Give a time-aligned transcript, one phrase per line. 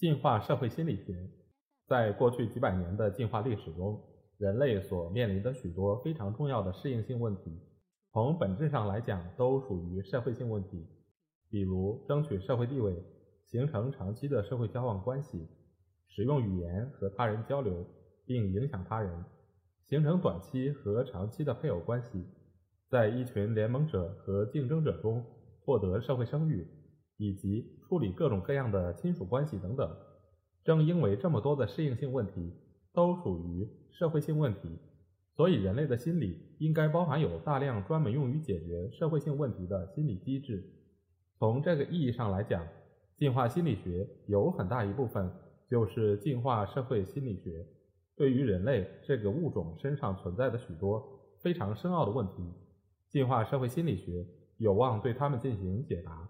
[0.00, 1.28] 进化社会心理学，
[1.86, 4.02] 在过去几百年的进化历史中，
[4.38, 7.60] 人类所面临的许多非常重要的适应性问题，
[8.10, 10.86] 从本质上来讲，都属于社会性问题。
[11.50, 12.96] 比如，争取社会地位，
[13.44, 15.46] 形成长期的社会交往关系，
[16.08, 17.84] 使用语言和他人交流，
[18.24, 19.22] 并影响他人，
[19.86, 22.24] 形成短期和长期的配偶关系。
[22.88, 25.22] 在一群联盟者和竞争者中
[25.62, 26.66] 获得社会声誉，
[27.20, 29.94] 以及处理各种各样的亲属关系等等。
[30.64, 32.50] 正因为这么多的适应性问题
[32.94, 34.78] 都属于社会性问题，
[35.36, 40.64] 所以人类的心理应该包含有大量专门用于解决社会性问题的心理机制。
[41.38, 42.66] 从这个意义上来讲，
[43.18, 45.30] 进化心理学有很大一部分
[45.68, 47.66] 就是进化社会心理学，
[48.16, 51.02] 对于人类这个物种身上存在的许多
[51.42, 52.34] 非常深奥的问题。
[53.08, 54.26] 进化社会心理学
[54.58, 56.28] 有望对他们进行解答：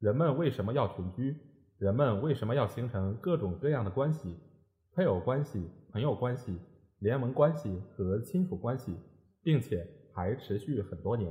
[0.00, 1.36] 人们为什么要群居？
[1.76, 4.34] 人们为什么要形成各种各样的关系？
[4.94, 6.58] 配偶关系、朋友关系、
[7.00, 8.96] 联盟关系和亲属关系，
[9.42, 11.30] 并且还持续很多年。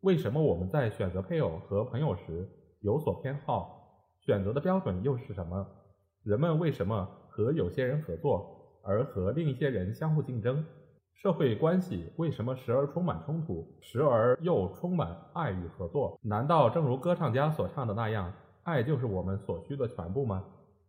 [0.00, 2.48] 为什么我们在选择配偶和朋友时
[2.80, 4.08] 有所偏好？
[4.20, 5.68] 选择的标准又是什么？
[6.22, 10.64] 人们为什么和有些人合作，而和另一些人相互竞争？
[11.16, 16.20] 社会关系为什么时而充满冲突，时而又充满爱与合作？
[16.20, 18.30] 难道正如歌唱家所唱的那样，
[18.64, 20.44] 爱就是我们所需的全部吗？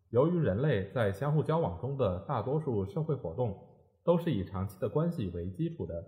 [0.09, 3.57] 由于人类在相互交往中的大多数社会活动
[4.03, 6.03] 都是以长期的关系为基础的，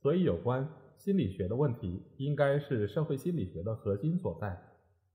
[0.00, 4.58] 所以有关心理学的问题应该是社会心理学的核心所在。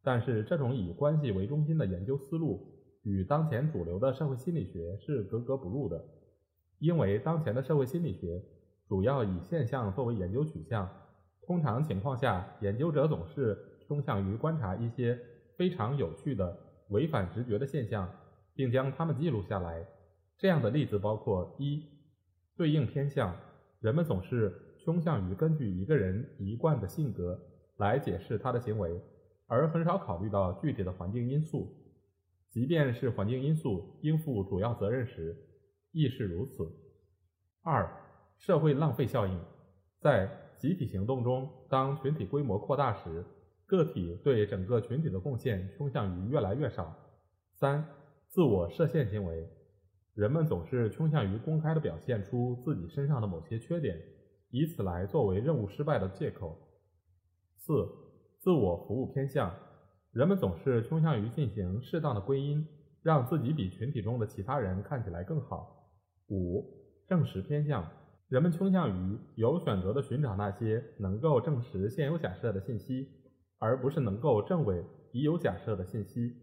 [0.03, 2.67] 但是，这种以关系为中心的研究思路
[3.01, 6.05] 与当前主流的社会心理学是格格不入的。
[6.83, 8.43] 因为当前的社会心理学
[8.89, 10.85] 主要以现象作为研究取向，
[11.47, 13.57] 通常情况下，研究者总是
[13.87, 15.17] 倾向于观察一些
[15.57, 18.13] 非常有趣的违反直觉的现象，
[18.53, 19.81] 并将它们记录下来。
[20.37, 21.85] 这样的例子包括：一、
[22.57, 23.33] 对应偏向，
[23.79, 27.39] 人们总是倾向于根据一个人一贯的性格
[27.77, 29.01] 来解释他的行为，
[29.47, 31.65] 而很少考虑到具体的环境因素，
[32.51, 35.33] 即便是环境因素应负主要责任时。
[35.93, 36.69] 亦是如此。
[37.61, 37.89] 二、
[38.37, 39.39] 社会浪费效应，
[40.01, 43.23] 在集体行动中，当群体规模扩大时，
[43.65, 46.93] 个体对整个群体的贡献倾向于越来越少。
[47.53, 47.85] 三、
[48.27, 49.47] 自我设限行为，
[50.15, 53.97] 人们总是倾向于公开的表现出自己身上的某些缺点，
[54.49, 56.57] 以此来作为任务失败的借口。
[57.55, 57.87] 四、
[58.39, 59.55] 自我服务偏向，
[60.11, 62.67] 人们总是倾向于进行适当的归因，
[63.01, 65.72] 让自己比群体中的其他人看起来更好。
[66.29, 66.65] 五、
[67.07, 67.87] 证实偏向，
[68.29, 73.07] 人们倾向于有选择地寻找那些能够证实现有假设的信息，
[73.59, 76.35] 而不是能够证伪已有假设的信息。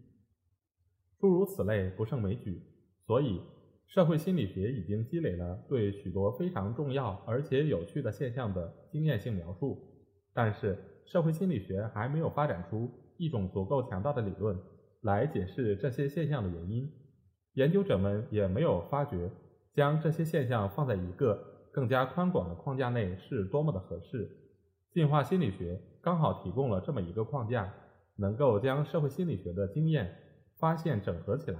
[1.19, 2.61] 诸如此类不胜枚举。
[3.05, 3.41] 所以，
[3.87, 9.77] 社会心理学已经积累了对许多非常重要而且有趣的现象的经验性描述，
[10.33, 14.57] 但是社会心理学还没有发展出一种足够强大的理论
[15.01, 16.89] 来解释这些现象的原因。
[17.55, 19.29] 研究者们也没有发觉。
[19.73, 24.29] 将这些现象放在一个更加宽广的框架内是多么的合适。
[24.91, 27.73] 进化心理学刚好提供了这么一个框架，
[28.17, 30.13] 能够将社会心理学的经验
[30.57, 31.59] 发现整合起来。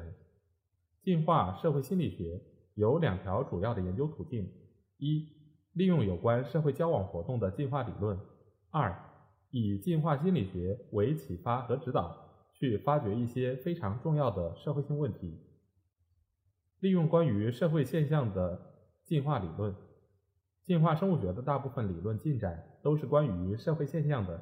[1.01, 2.41] 进化社会心理学
[2.75, 4.51] 有两条主要的研究途径：
[4.97, 5.28] 一、
[5.73, 8.17] 利用有关社会交往活动的进化理论；
[8.69, 8.93] 二、
[9.49, 12.16] 以进化心理学为启发和指导，
[12.53, 15.40] 去发掘一些非常重要的社会性问题。
[16.81, 18.59] 利用关于社会现象的
[19.03, 19.75] 进化理论，
[20.63, 24.41] 进化生物学的大部分理论进展都是关于社会现象的。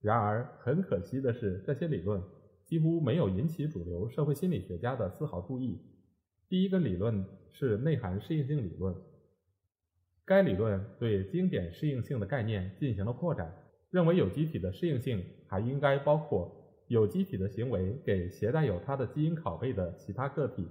[0.00, 2.22] 然而，很可惜的是，这些理论
[2.64, 5.80] 几乎没有引起主流社会心理学家的丝毫注意。
[6.48, 8.94] 第一个理论是内涵适应性理论，
[10.24, 13.52] 该理论对经典适应性的概念进行了扩展，
[13.90, 20.68] 认为有机体的适应性还应该包括有机体的行为给携带有它的基因拷贝的其他个体。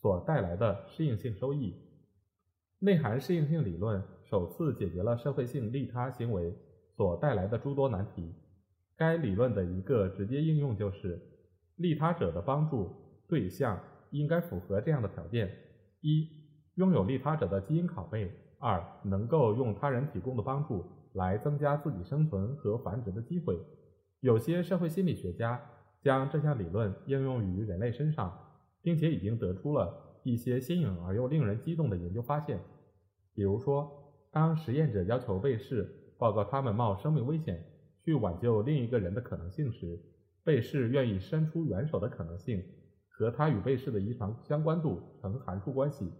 [0.00, 1.74] 所带来的适应性收益，
[2.78, 6.54] 内涵适应性理论首次解决了社会性利他行为
[6.96, 8.34] 所带来的诸多难题。
[8.96, 11.20] 该理论的一个直接应用就是，
[11.76, 12.90] 利他者的帮助
[13.28, 13.78] 对象
[14.10, 15.50] 应该符合这样的条件：
[16.00, 16.28] 一、
[16.74, 23.58] 拥有利他者的基因拷贝；二、能够用他人提供的帮助来增加自己生存和繁殖的机会。
[24.20, 25.60] 有些社会心理学家
[26.02, 28.38] 将这项理论应用于人类身上，
[28.82, 32.60] 并且已经得出了一些新颖而又令人激动的研究发现。
[33.34, 33.90] 比如说，
[34.30, 37.64] 当实验者要求被试报告他们冒生命危险
[38.02, 39.98] 去挽救另一个人的可能性时，
[40.44, 42.62] 被试愿意伸出援手的可能性
[43.08, 46.12] 和他与被试的遗传相关度成函数关系。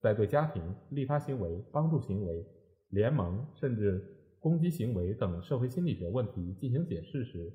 [0.00, 2.46] 在对家庭、利他行为、帮助行为、
[2.90, 4.04] 联盟甚至
[4.38, 7.52] 攻击行为等社会心理学问题进行解释时，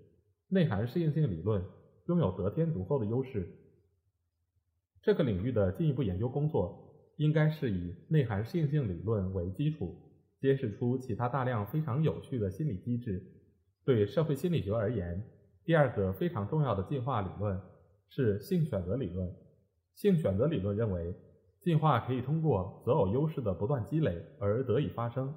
[0.50, 1.64] 内涵适应性理论
[2.08, 3.48] 拥有得天独厚的优势。
[5.02, 9.96] 这个领域的进一步研究工作应该是以内涵适应性理论为基础，
[10.40, 13.22] 揭示出其他大量非常有趣的心理机制。
[13.84, 15.24] 对社会心理学而言，
[15.66, 17.60] 第二个非常重要的进化理论
[18.10, 19.32] 是性选择理论。
[19.96, 21.16] 性选择理论认为，
[21.62, 25.34] 进化可以通过择偶优势的不断积累而得以发生。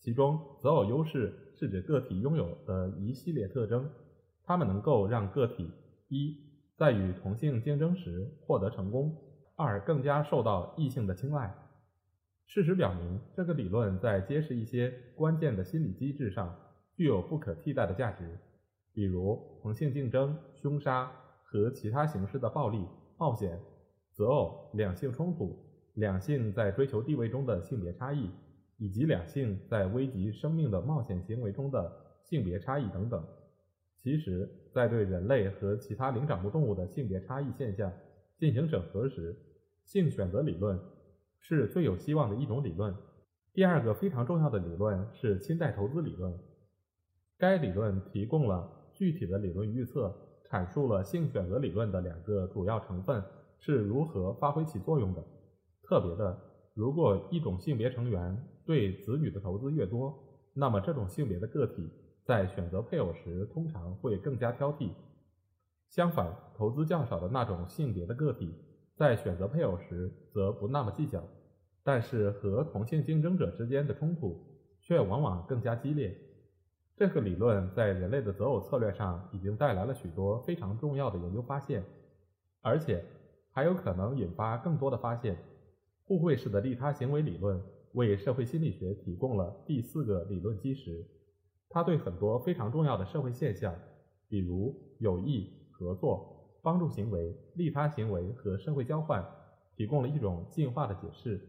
[0.00, 3.88] 其中，择偶优势是指个体拥有的一系列特征，
[4.42, 5.70] 它们能够让个体
[6.08, 6.36] 一
[6.76, 9.10] 在与同性竞争时获得成功；
[9.54, 11.54] 二更加受到异性的青睐。
[12.46, 16.54] 事实表明，这个理论在揭示一些关键的心理机制上
[16.94, 18.38] 具有不可替代的价值。
[18.92, 21.10] 比如同性竞争、凶杀
[21.42, 22.86] 和其他形式的暴力、
[23.16, 23.58] 冒险、
[24.12, 25.58] 择偶、两性冲突、
[25.94, 28.30] 两性在追求地位中的性别差异，
[28.78, 31.92] 以及两性在危及生命的冒险行为中的
[32.22, 33.24] 性别差异等等。
[33.96, 37.92] 其实，在对人类和其他灵长目动物的性别差异现象
[38.36, 39.36] 进行整合时，
[39.84, 40.78] 性选择理论
[41.38, 42.92] 是最有希望的一种理论。
[43.52, 46.36] 第二个非常重要的理论是亲代投资理论，
[47.38, 48.80] 该理论提供了。
[48.96, 50.14] 具体的理论预测
[50.48, 53.20] 阐述了性选择理论的两个主要成分
[53.58, 55.24] 是如何发挥其作用的。
[55.82, 56.38] 特别的，
[56.74, 60.16] 如果一种性别成员对子女的投资越多，
[60.54, 61.90] 那么这种性别的个体
[62.24, 64.90] 在选择配偶时通常会更加挑剔。
[65.88, 68.52] 相反，投资较少的那种性别的个体
[68.96, 71.22] 在选择配偶时则不那么计较，
[71.82, 74.44] 但是和同性竞争者之间的冲突
[74.80, 76.16] 却往往更加激烈。
[76.96, 81.84] 这个理论在人类的择偶策略上已经带来了许多非常重要的研究发现，
[82.60, 83.04] 而且
[83.50, 85.36] 还有可能引发更多的发现。
[86.04, 87.60] 互惠式的利他行为理论
[87.92, 91.04] 为社会心理学提供了第四个理论基石，
[91.68, 93.74] 它对很多非常重要的社会现象，
[94.28, 99.24] 比如友谊、合作、帮助行为、利他行为和社会交换，
[99.76, 101.40] 提供了一种进化的解释。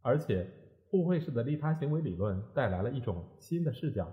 [0.00, 0.48] 而且，
[0.88, 4.12] 互惠式的利他行为理论带来了一种新的视角。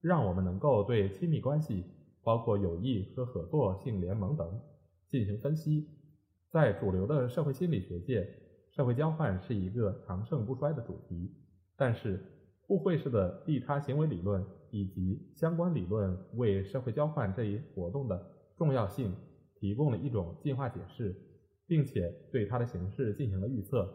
[0.00, 1.84] 让我们能够对亲密关系，
[2.22, 4.60] 包括友谊和合作性联盟等
[5.08, 5.88] 进行分析。
[6.50, 8.28] 在主流的社会心理学界，
[8.70, 11.34] 社会交换是一个长盛不衰的主题。
[11.76, 12.24] 但是，
[12.62, 19.14] 互惠式的利他行为理论以及相关理论为社会交换这一活动的重要性
[19.54, 21.14] 提供了一种进化解释，
[21.66, 23.88] 并且对它的形式进行了预测。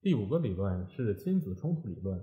[0.00, 2.20] 第五个理论是亲子冲突理论。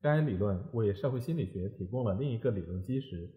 [0.00, 3.30] 该理论为社会心理学提供了另一个理论基石。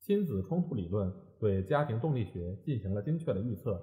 [0.00, 3.80] 亲子冲突理论对家庭动力学进行了精确的预测。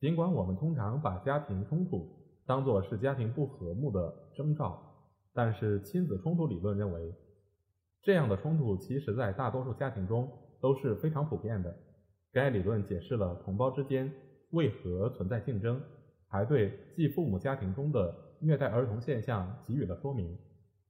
[0.00, 2.10] 尽管我们通常把家庭冲突
[2.44, 4.82] 当作是家庭不和睦的征兆，
[5.32, 7.14] 但是亲子冲突理论认为，
[8.02, 10.30] 这样的冲突其实在大多数家庭中
[10.60, 11.74] 都是非常普遍的。
[12.32, 14.10] 该理论解释了同胞之间
[14.52, 15.80] 为何存在竞争，
[16.28, 20.38] 还对继父母家庭中的虐待儿童现象给予了说明。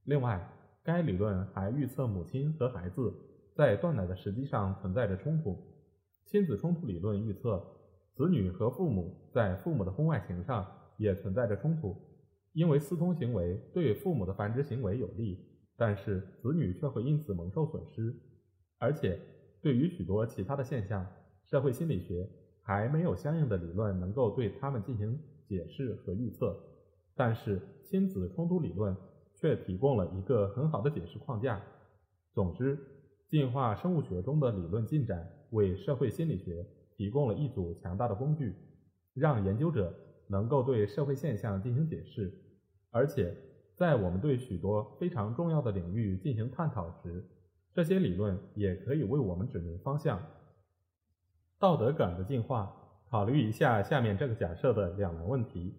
[0.04, 0.48] 另外，
[0.84, 3.12] 该理论还预测母亲和孩子
[3.56, 5.58] 在断奶的时机上存在着冲突。
[6.26, 7.60] 亲子冲突理论预测，
[8.14, 11.96] 子女和父母在父母的婚外情上也存在着冲突，
[12.52, 15.38] 因为私通行为对父母的繁殖行为有利，
[15.80, 18.14] 但是子女却会因此蒙受损失。
[18.78, 19.18] 而且，
[19.62, 21.06] 对于许多其他的现象，
[21.46, 22.28] 社会心理学
[22.60, 25.18] 还没有相应的理论能够对它们进行
[25.48, 26.54] 解释和预测。
[27.16, 28.94] 但是，亲子冲突理论。
[29.40, 31.62] 却提供了一个很好的解释框架。
[32.34, 32.78] 总之，
[33.26, 38.54] 进化生物学中的理论进展为社会心理学提供了一组强大的工具，
[39.14, 39.94] 让研究者
[40.28, 42.30] 能够对社会现象进行解释。
[42.90, 43.34] 而且，
[43.80, 47.24] 在我们对许多非常重要的领域进行探讨时，
[47.72, 50.20] 这些理论也可以为我们指明方向。
[51.58, 52.70] 道德感的进化，
[53.08, 55.74] 考虑一下下面这个假设的两难问题：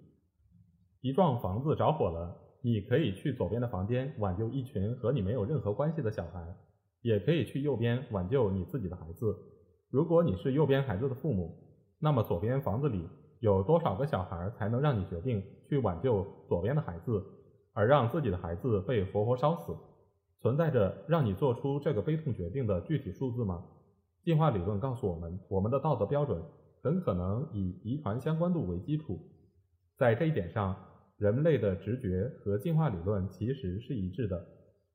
[1.01, 2.35] 一幢房子着火了。
[2.63, 6.55] 你可以去左边的房间挽救一群和你没有任何关系的小孩，
[7.03, 9.37] 也可以去右边挽救你自己的孩子。
[9.91, 11.55] 如果你是右边孩子的父母，
[11.99, 13.07] 那么左边房子里
[13.41, 17.23] 有多少个小孩才能让你决定去挽救左边的孩子，
[17.73, 19.75] 而让自己的孩子被活活烧死？
[20.39, 23.63] 存在着让你做出这个悲痛决定的具体数字吗？
[24.23, 26.41] 进化理论告诉我们，我们的道德标准
[26.81, 29.19] 很可能以遗传相关度为基础。
[29.97, 30.75] 在这一点上，
[31.17, 34.43] 人类的直觉和进化理论其实是一致的。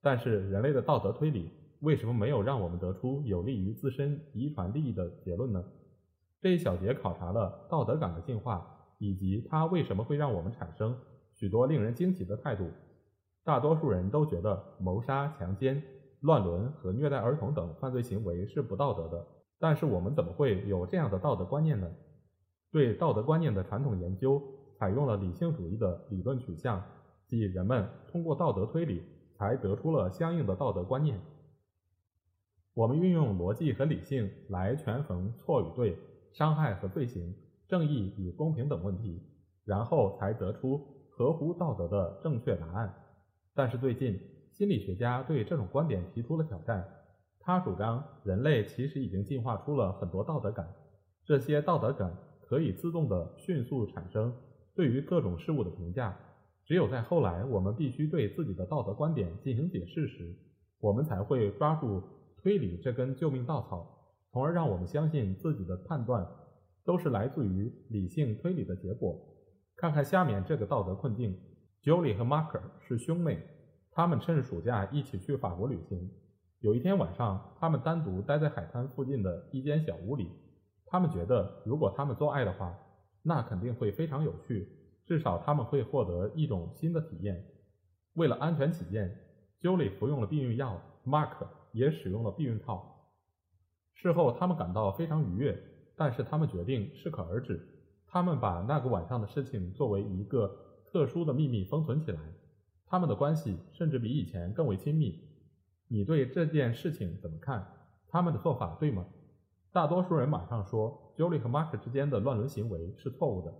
[0.03, 5.65] 但是，人类的道德推理为什么没有让我们得出有利于自身遗传利益的结论呢？
[6.41, 8.67] 这一小节考察了道德感的进化，
[8.99, 10.97] 以及它为什么会让我们产生
[11.37, 12.69] 许多令人惊奇的态度。
[13.45, 15.83] 大多数人都觉得谋杀、强奸。
[16.21, 19.25] 乱伦和虐待儿童等犯罪行为是不道德的，
[19.61, 21.89] 但是我们怎么会有这样的道德观念呢？
[22.73, 24.43] 对道德观念的传统研究
[24.79, 26.83] 采用了理性主义的理论取向，
[27.27, 29.03] 即人们通过道德推理
[29.37, 31.21] 才得出了相应的道德观念。
[32.75, 35.97] 我们运用逻辑和理性来权衡错与对、
[36.33, 37.33] 伤害和罪行、
[37.69, 39.23] 正义与公平等问题，
[39.65, 40.81] 然后才得出
[41.17, 42.95] 合乎道德的正确答案。
[43.55, 44.21] 但是最近，
[44.53, 46.87] 心理学家对这种观点提出了挑战。
[47.41, 50.69] 他主张，人类其实已经进化出了很多道德感，
[51.25, 54.31] 这些道德感可以自动地迅速产生
[54.75, 56.15] 对于各种事物的评价。
[56.67, 60.37] 只有在后来我们必须对自己的道德观点进行解释时，
[60.81, 62.03] 我们才会抓住
[62.43, 63.89] 推理这根救命稻草，
[64.33, 66.29] 从而让我们相信自己的判断
[66.85, 69.17] 都是来自于理性推理的结果。
[69.77, 71.39] 看看下面这个道德困境
[71.83, 73.47] ：Julie 和 Mark 是兄妹。
[73.91, 76.11] 他们趁暑假一起去法国旅行。
[76.61, 80.31] 有一天晚上，他们单独待在海滩附近的一间小屋里。
[80.87, 82.75] 他们觉得，如果他们做爱的话，
[83.23, 84.67] 那肯定会非常有趣，
[85.07, 87.45] 至少他们会获得一种新的体验。
[88.15, 89.15] 为了安全起见
[89.61, 93.11] ，Julie 服用了避孕药，Mark 也使用了避孕套。
[93.95, 95.59] 事后，他们感到非常愉悦，
[95.97, 97.76] 但是他们决定适可而止。
[98.17, 100.51] 他们把那个晚上的事情作为一个
[100.91, 102.19] 特殊的秘密封存起来。
[102.87, 105.23] 他们的关系甚至比以前更为亲密。
[105.87, 107.71] 你对这件事情怎么看？
[108.09, 109.05] 他们的做法对吗？
[109.71, 113.53] 大多数人马上说，Julie 和 Mark 之间的乱伦行为是错误的。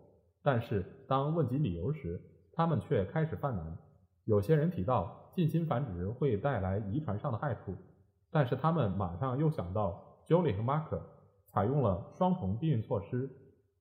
[0.43, 2.19] 但是当问及理由时，
[2.55, 3.77] 他们却开始犯难。
[4.25, 7.77] 有些人提到近亲繁殖会带来遗传上的害处，
[8.31, 10.99] 但是他们马上又想到 Julie 和 Mark
[11.45, 13.29] 采用了双重避孕措施。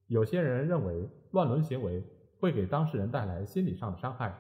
[0.08, 2.04] 有些人认为乱伦行为
[2.40, 4.36] 会给当事人带来心理上的伤害。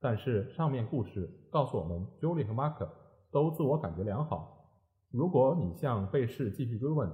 [0.00, 2.88] 但是上面故事告诉我们，Julie 和 Mark
[3.30, 4.66] 都自我感觉良好。
[5.10, 7.08] 如果你向被试继续追问，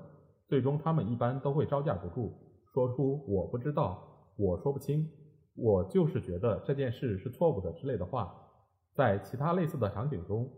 [0.46, 2.32] 最终他们一般都会招架不住，
[2.72, 4.02] 说出“我不知道
[4.38, 5.06] ”“我说不清
[5.54, 8.34] ”“我就是觉得这件事是错误的”之类的话。
[8.94, 10.50] 在其他类似的场景中，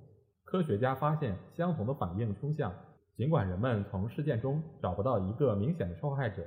[0.45, 2.73] 科学家发现相同的反应倾向。
[3.17, 6.47] 尽管人们从事件中找不到一个明显的受害者，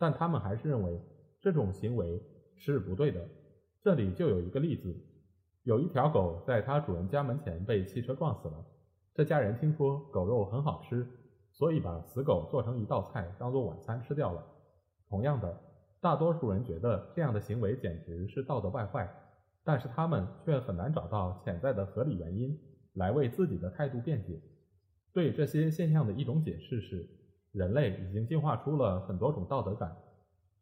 [0.00, 0.98] 但他们还是认为
[1.42, 2.18] 这种行为
[2.56, 3.20] 是不对的。
[3.82, 4.96] 这里就有一个例子。
[5.64, 8.64] 有一条狗在它主人家门前被汽车撞死了。
[9.14, 11.06] 这家人听说狗肉很好吃，
[11.52, 14.42] 所以把死狗做成一道菜当做晚餐吃掉了。
[15.10, 15.60] 同样的，
[16.00, 19.06] 大多数人觉得这样的行为简直是道德败坏，
[19.62, 22.58] 但是他们却很难找到潜在的合理原因
[22.94, 24.40] 来为自己的态度辩解。
[25.12, 27.06] 对这些现象的一种解释是，
[27.52, 29.96] 人类已经进化出了很多种道德感，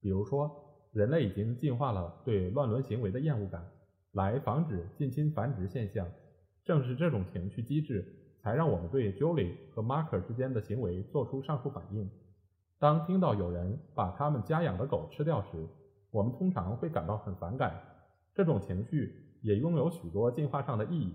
[0.01, 0.51] 比如说，
[0.93, 3.67] 人类已经进化了对乱伦行为的厌恶感。
[4.13, 6.09] 来防止近亲繁殖现象，
[6.65, 8.05] 正是这种情绪机制，
[8.41, 12.11] 才让我们对 Julie 和 Marker 之间的行为做出上述反应。
[12.79, 15.69] 当听到有人把他们家养的狗吃掉时，
[16.11, 17.79] 我们通常会感到很反感。
[18.35, 21.15] 这种情绪也拥有许多进化上的意义，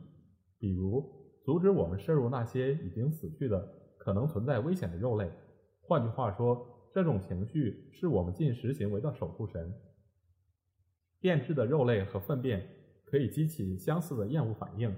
[0.59, 1.03] 比如
[1.43, 5.31] 阻止我们摄入那些已经死去的、可能存在危险的肉类。
[5.83, 9.73] 换句话说，这种情绪是我们进食行为的守护神。
[11.19, 12.67] 变质的肉类和粪便。
[13.05, 14.91] 可以激起相似的厌恶反应。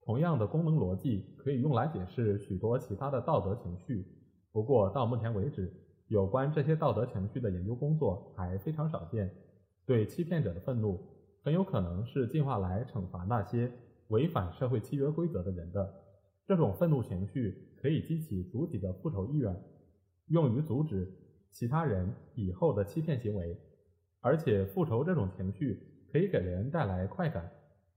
[0.00, 4.06] 同样的功能逻辑可以用来解释许多其他的道德情绪。
[4.52, 5.70] 不过到目前为止，
[6.08, 9.30] 有关这些道德情绪的研究工作还非常少见。
[9.84, 10.98] 对欺骗者的愤怒
[11.42, 13.70] 很有可能是进化来惩罚那些
[14.08, 15.94] 违反社会契约规则的人的。
[16.46, 19.54] 这种愤怒情绪可以激起主体的复仇意愿，
[20.30, 21.06] 用于阻止
[21.52, 23.56] 其他人以后的欺骗行为。
[24.20, 25.86] 而且复仇这种情绪。
[26.12, 27.48] 可以给人带来快感。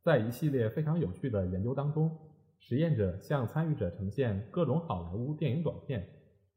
[0.03, 2.15] 在一系列非常有趣的研究当中，
[2.59, 6.07] 实验者向参与者呈现各种好莱坞电影短片。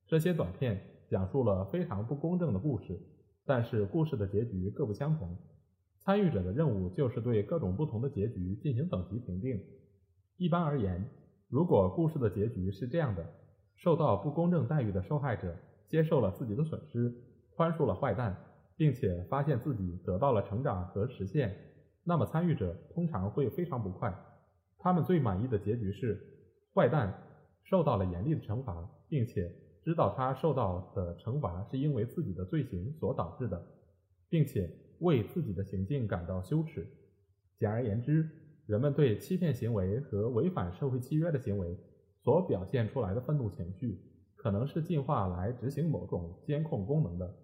[0.06, 0.78] 这些短片
[1.08, 3.00] 讲述了非常不公正的故事，
[3.46, 5.34] 但是故事的结局各不相同。
[6.00, 9.58] 参与者的任务就是对各种不同的结局进行等级评定。
[10.36, 11.08] 一般而言，
[11.48, 13.26] 如果故事的结局是这样的，
[13.76, 15.56] 受到不公正待遇的受害者
[15.88, 17.14] 接受了自己的损失，
[17.54, 18.36] 宽恕了坏蛋，
[18.76, 21.56] 并且发现自己得到了成长和实现，
[22.04, 24.14] 那么参与者通常会非常不快。
[24.78, 26.20] 他们最满意的结局是，
[26.74, 27.12] 坏蛋
[27.64, 29.52] 受到了严厉的惩罚，并且
[29.82, 33.60] 知道他受到的惩罚是因为自己的罪行所导致的，
[34.28, 36.86] 并且为自己的行径感到羞耻。
[37.58, 38.28] 简而言之，
[38.66, 41.76] 人们对欺骗行为和违反社会契约的行为
[42.22, 43.98] 所表现出来的愤怒情绪，
[44.46, 47.34] 可能是进化来执行某种监控功能的，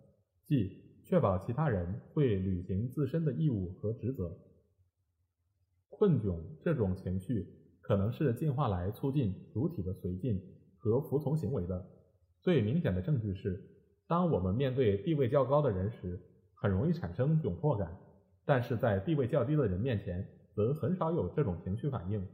[0.47, 4.39] 即确保其他人会履行自身的义务和职责。
[5.89, 7.45] 困窘这种情绪
[7.81, 10.41] 可能是进化来促进主体的随进
[10.79, 11.85] 和服从行为的。
[12.41, 13.61] 最明显的证据是，
[14.07, 16.21] 当我们面对地位较高的人时，
[16.55, 17.99] 很容易产生窘迫感。
[18.45, 22.25] 但是在地位较低的人面前，则很少有这种情绪反应。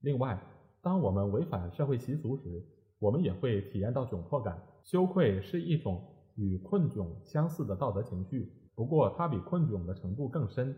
[0.00, 0.42] 另外，
[0.82, 2.64] 当我们违反社会习俗时，
[2.98, 4.60] 我们也会体验到窘迫感。
[4.84, 6.02] 羞愧是一种
[6.36, 10.76] 与困窘相似的道德情绪，不过它比困窘的程度更深。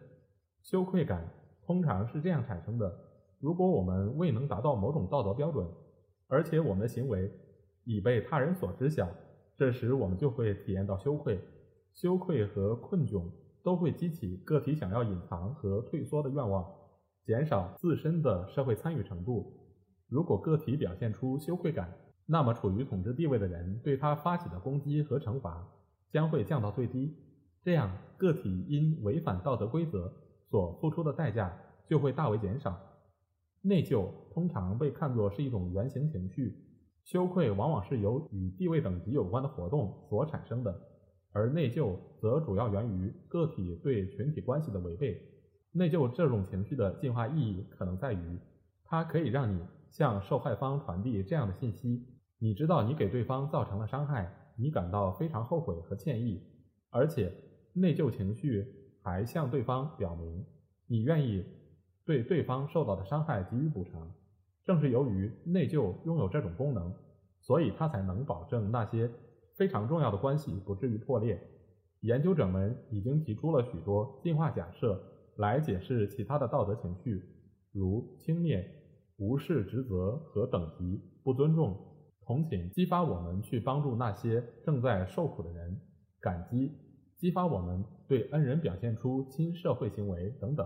[0.63, 1.29] 羞愧感
[1.63, 2.93] 通常是这样产生的：
[3.39, 5.67] 如果我们未能达到某种道德标准，
[6.29, 7.31] 而且我们的行为
[7.85, 9.09] 已被他人所知晓，
[9.57, 11.41] 这时我们就会体验到羞愧。
[11.93, 13.23] 羞愧和困窘。
[13.63, 16.65] 都会激起个体想要隐藏和退缩的愿望，
[17.27, 19.53] 减少自身的社会参与程度。
[20.09, 21.95] 如果个体表现出羞愧感，
[22.33, 25.67] 那么处于统治地位的人对他发起的攻击和惩罚
[26.13, 27.13] 将会降到最低。
[27.65, 30.13] 这样，个体因违反道德规则
[30.49, 31.53] 所付出的代价
[31.89, 32.79] 就会大为减少。
[33.63, 36.57] 内疚通常被看作是一种原型情绪，
[37.03, 40.73] 羞愧往往是由与地位等级有关的活动所产生的。
[41.33, 45.21] 而内疚则主要源于个体对群体关系的违背。
[45.73, 48.39] 内疚这种情绪的进化意义可能在于，
[48.85, 49.61] 它可以让你
[49.91, 52.07] 向受害方传递这样的信息：
[52.43, 56.43] 你知道你给对方造成了伤害，你感到非常后悔和歉意，
[56.91, 57.33] 而且
[57.75, 58.67] 内疚情绪
[59.03, 60.45] 还向对方表明，
[60.87, 61.45] 你愿意
[62.05, 64.11] 对对方受到的伤害给予补偿。
[64.65, 66.95] 正是由于内疚拥有这种功能，
[67.41, 69.11] 所以它才能保证那些。
[69.57, 71.39] 非常重要的关系不至于破裂。
[72.01, 74.99] 研究者们已经提出了许多进化假设
[75.37, 77.23] 来解释其他的道德情绪，
[77.71, 78.65] 如轻蔑、
[79.19, 81.77] 无视职责和等级、不尊重、
[82.31, 85.75] 同情，激发我们去帮助那些正在受苦的人；
[86.21, 86.71] 感激，
[87.19, 90.65] 激发我们对恩人表现出亲社会行为等等。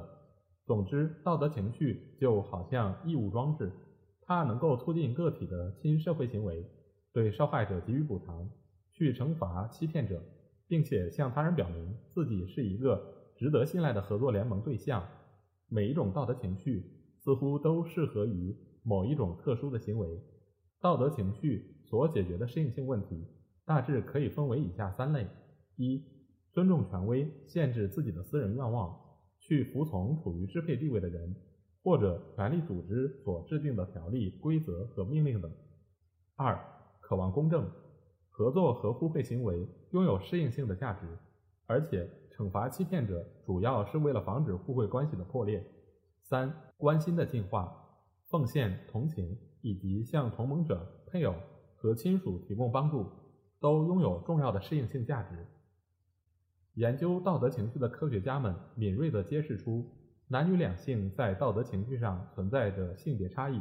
[0.67, 3.73] 总之，道德情绪就好像义务装置，
[4.27, 6.63] 它能够促进个体的亲社会行为，
[7.15, 8.47] 对受害者给予补偿。
[8.93, 10.23] 去惩罚欺骗者，
[10.69, 13.03] 并且向他人表明自己是一个
[13.39, 15.03] 值得信赖的合作联盟对象。
[15.71, 16.85] 每一种道德情绪
[17.21, 20.21] 似乎都适合于某一种特殊的行为。
[20.85, 23.27] 道德情绪所解决的适应性问题
[23.65, 25.27] 大致可以分为以下三类：
[25.77, 26.05] 一、
[26.53, 28.95] 尊重权威，限制自己的私人愿望，
[29.39, 31.35] 去服从处于支配地位的人
[31.83, 35.51] 或者权力组织所制定的条例、规则和命令等；
[36.37, 36.63] 二、
[37.01, 37.67] 渴望公正。
[38.29, 41.07] 合作和互惠行为拥有适应性的价值，
[41.65, 45.65] 而且惩罚欺骗者主要是为了防止互惠关系的破裂。
[46.21, 47.75] 三、关心的进化，
[48.27, 51.35] 奉献、同情以及向同盟者、配偶
[51.75, 53.11] 和亲属提供帮助，
[53.59, 55.45] 都拥有重要的适应性价值。
[56.75, 59.85] 研究道德情绪的科学家们敏锐地揭示出，
[60.29, 63.61] 男女两性在道德情绪上存在着性别差异。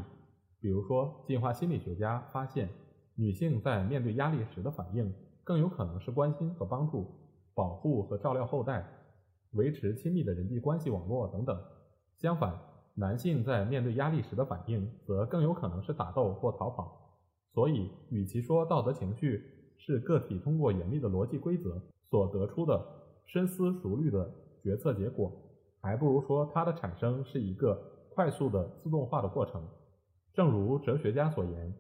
[0.59, 2.69] 比如说，进化心理学家发现。
[3.15, 5.13] 女性在面对压力时的反应
[5.43, 7.13] 更有可能是关心和帮助、
[7.53, 8.83] 保护和照料后代、
[9.51, 11.55] 维持亲密的人际关系网络等等。
[12.17, 12.59] 相反，
[12.95, 16.99] 男性在面对压力时的反应则更有可能是打斗或逃跑。
[17.53, 19.43] 所以，与其说道德情绪
[19.77, 22.83] 是个体通过严密的逻辑规则所得出的
[23.25, 25.31] 深思熟虑的决策结果，
[25.81, 27.79] 还不如说它的产生是一个
[28.13, 29.63] 快速的自动化的过程。
[30.33, 31.73] 正如哲学家所言。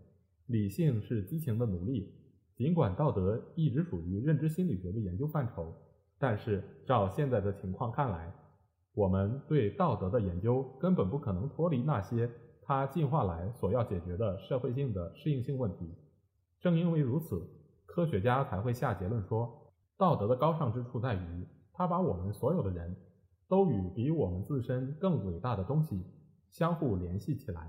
[0.47, 2.13] 理性是激情的奴隶。
[2.57, 5.73] 尽管道德一直属于认知心理学的研究范畴，
[6.19, 8.31] 但是照现在的情况看来，
[8.93, 12.29] 我们对道德的研究根本不可能脱离那些
[12.61, 15.95] 它进化来所要解决的社会性的适应性问题。
[16.61, 17.41] 正因为如此，
[17.87, 22.95] 科学家才会下结论说，道德的高尚之处在于，它把我们所有的人
[23.49, 26.05] 都与比我们自身更伟大的东西
[26.51, 27.67] 相互联系起来。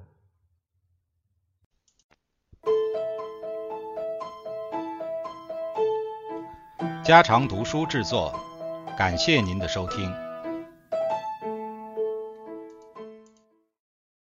[7.03, 8.33] 家常读书制作，
[8.97, 10.24] 感谢您的收听。